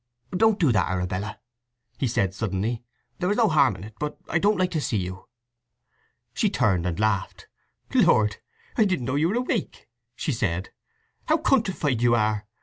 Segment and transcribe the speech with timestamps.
[0.35, 1.39] "Don't do that, Arabella!"
[1.99, 2.83] he said suddenly.
[3.19, 5.27] "There is no harm in it, but—I don't like to see you."
[6.33, 7.45] She turned and laughed.
[7.93, 8.37] "Lord,
[8.75, 10.71] I didn't know you were awake!" she said.
[11.27, 12.47] "How countrified you are!